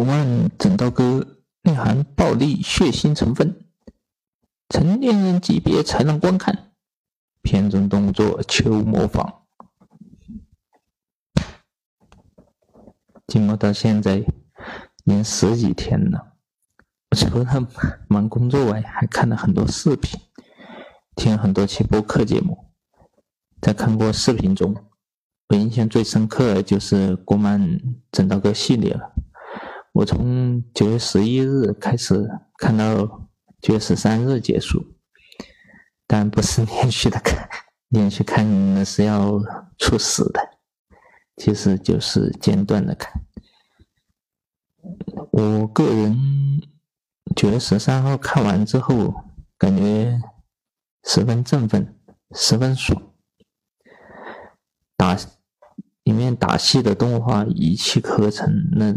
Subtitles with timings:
[0.00, 1.26] 国漫整刀哥
[1.60, 3.66] 内含暴力血腥成分，
[4.70, 6.72] 成年人级别才能观看。
[7.42, 9.42] 片中动作求模仿。
[13.26, 14.26] 经过到现在已
[15.04, 16.32] 经十几天了，
[17.10, 17.68] 除了
[18.08, 20.18] 忙工作外，还看了很多视频，
[21.14, 22.56] 听了很多期播客节目。
[23.60, 24.74] 在看过视频中，
[25.48, 27.78] 我印象最深刻的就是国漫
[28.10, 29.12] 整刀哥系列了。
[30.00, 33.28] 我从九月十一日开始看到
[33.60, 34.82] 九月十三日结束，
[36.06, 37.46] 但不是连续的看，
[37.88, 39.38] 连续看那是要
[39.76, 40.40] 猝死的，
[41.36, 43.12] 其实就是间断的看。
[45.32, 46.18] 我个人
[47.36, 49.12] 九月十三号看完之后，
[49.58, 50.18] 感觉
[51.04, 51.94] 十分振奋，
[52.32, 53.12] 十分爽。
[54.96, 55.14] 打
[56.04, 58.96] 里面打戏的动画一气呵成，那。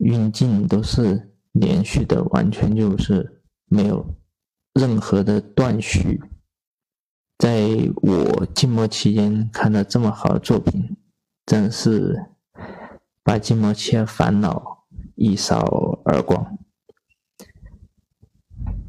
[0.00, 4.14] 运镜都是连续的，完全就是没有
[4.72, 6.22] 任何的断续。
[7.38, 10.96] 在我静默期间看到这么好的作品，
[11.46, 12.26] 真是
[13.22, 16.58] 把静默期的烦恼一扫而光。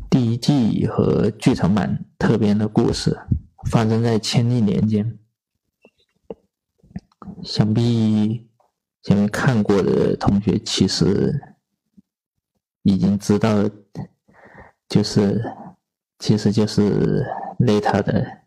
[0.10, 3.18] 第一季和剧场版特别的故事
[3.70, 5.18] 发生在千历年间，
[7.44, 8.51] 想必。
[9.04, 11.58] 前面看过的同学其实
[12.84, 13.68] 已经知道，
[14.88, 15.44] 就是
[16.20, 17.26] 其实就是
[17.58, 18.44] 那他的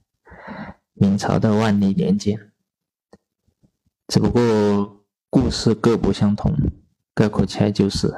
[0.92, 2.52] 明朝的万历年间，
[4.06, 6.54] 只不过故事各不相同。
[7.14, 8.12] 概括起来就是：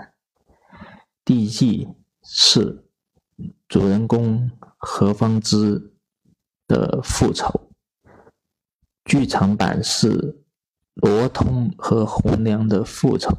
[1.25, 1.89] 第一季
[2.23, 2.84] 是
[3.69, 5.95] 主人公何方之
[6.67, 7.70] 的复仇，
[9.05, 10.42] 剧场版是。
[10.97, 13.36] 罗通和红娘的复仇，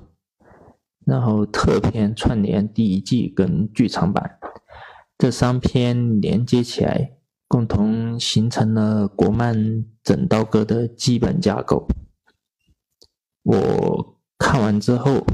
[1.05, 4.39] 然后特片串联第一季跟剧场版，
[5.17, 11.87] 这三篇连接起来，共同形成了国漫整刀哥的基本架构。
[13.41, 15.25] 我看完之后，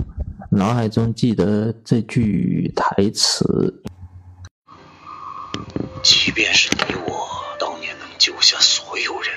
[0.51, 3.83] 脑海中记得这句台词：
[6.01, 7.27] 即便是你我
[7.59, 9.31] 当年能救下所有人，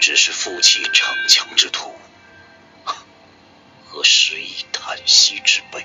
[0.00, 1.90] 只是负气逞强之徒
[3.84, 5.84] 和失意叹息之辈。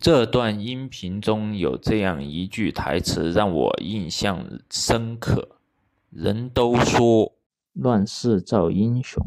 [0.00, 5.58] 这段音频中有这样一句台词让我印象深刻：
[6.10, 7.32] 人都说。
[7.78, 9.22] 乱世造英雄，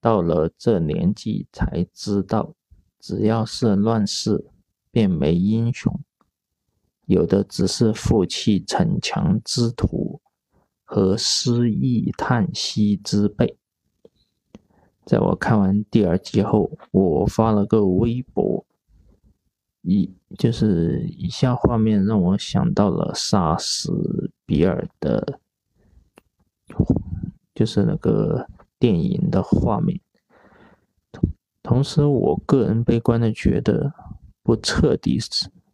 [0.00, 2.54] 到了这年纪才知道，
[2.98, 4.42] 只要是乱世，
[4.90, 6.00] 便没英雄。
[7.04, 10.07] 有的只是负气逞强之徒
[10.90, 13.58] 和失意叹息之辈。
[15.04, 18.64] 在我看完第二集后，我发了个微博，
[19.82, 25.38] 以就是以下画面让我想到了杀死比尔的。
[27.54, 28.46] 就是那个
[28.78, 30.00] 电影的画面，
[31.12, 31.28] 同
[31.62, 33.92] 同时，我个人悲观的觉得，
[34.42, 35.18] 不彻底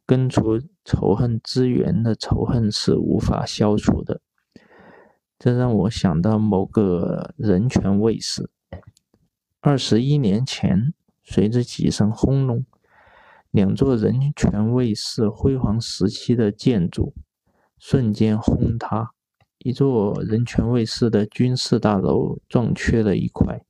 [0.05, 4.21] 根除仇恨之源的仇恨是无法消除的。
[5.45, 8.49] 这让我想到某个人权卫士，
[9.61, 12.65] 二十一年前，随着几声轰隆，
[13.51, 17.13] 两座人权卫士辉煌时期的建筑
[17.77, 19.11] 瞬间轰塌。
[19.59, 23.67] 一座人权卫士的军事大楼撞缺了一块，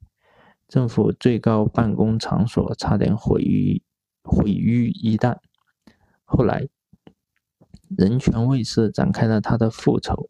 [0.68, 3.82] 政府最高办公场所差点毁于
[4.22, 5.38] 毁于一旦。
[6.22, 6.68] 后来，
[7.98, 10.28] 人权卫士展开了他的复仇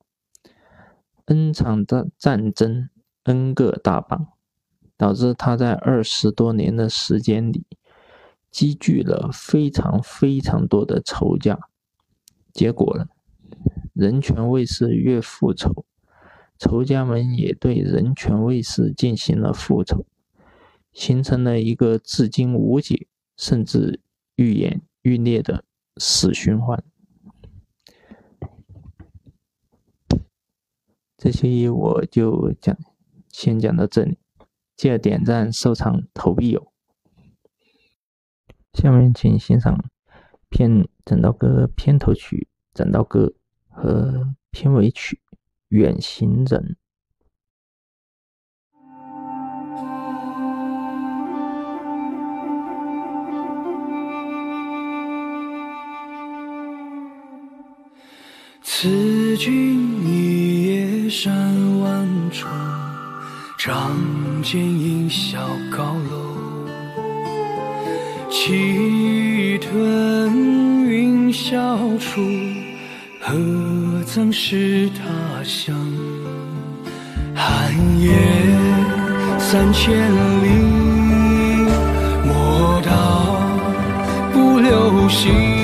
[1.27, 2.89] ，N 场的战争
[3.25, 4.29] ，N 个大棒，
[4.97, 7.67] 导致他在二十多年的时间里
[8.51, 11.59] 积聚了非常非常多的仇家。
[12.53, 13.07] 结果呢？
[13.93, 15.85] 人权卫士越复仇，
[16.59, 20.05] 仇家们也对人权卫士进行了复仇，
[20.93, 23.07] 形成了一个至今无解，
[23.37, 24.01] 甚至
[24.35, 25.65] 愈演愈烈的
[25.97, 26.83] 死循环。
[31.25, 32.77] 这期我就讲，
[33.31, 34.19] 先讲到这里，
[34.77, 36.67] 记得点赞、收藏、投币哦。
[38.75, 39.83] 下面请欣赏
[40.51, 43.33] 片整道歌片头曲《整道歌》
[43.75, 45.19] 和片尾曲
[45.69, 46.77] 《远行人》。
[58.63, 60.24] 此君已。
[61.17, 61.33] 山
[61.79, 62.51] 万重，
[63.57, 63.97] 仗
[64.43, 65.39] 剑引笑
[65.71, 66.67] 高楼。
[68.29, 72.21] 气吞云霄处，
[73.21, 73.33] 何
[74.05, 75.05] 曾是他
[75.45, 75.73] 乡？
[77.33, 78.11] 寒夜
[79.39, 79.97] 三千
[80.43, 80.49] 里，
[82.27, 83.39] 莫道
[84.33, 85.64] 不留行。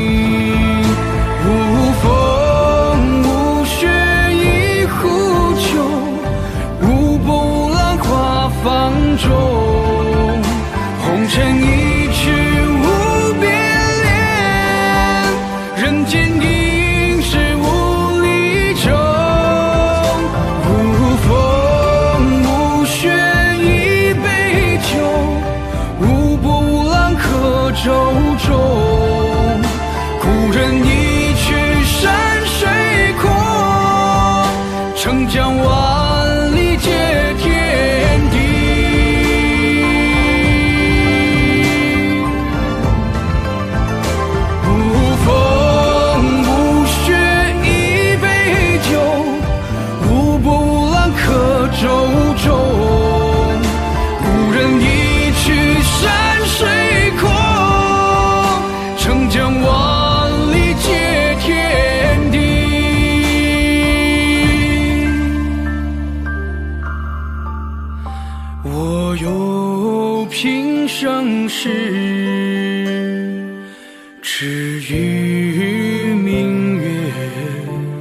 [74.43, 77.13] 是与明月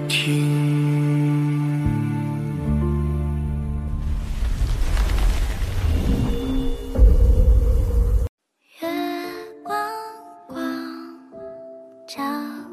[0.08, 0.48] 听。
[8.80, 8.88] 月
[9.66, 9.78] 光
[10.48, 10.64] 光，
[12.08, 12.24] 照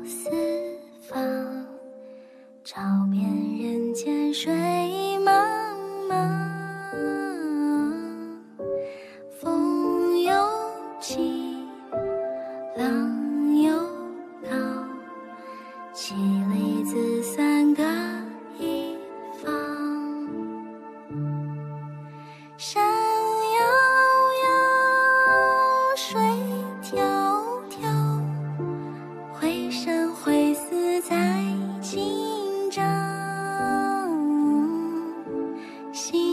[0.06, 0.30] 四
[1.10, 1.20] 方，
[2.62, 2.80] 照
[3.10, 3.28] 遍
[3.58, 4.75] 人间水。
[35.96, 36.25] 心。